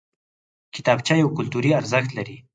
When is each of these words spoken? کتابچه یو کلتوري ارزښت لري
کتابچه 0.75 1.13
یو 1.21 1.29
کلتوري 1.37 1.71
ارزښت 1.79 2.09
لري 2.17 2.35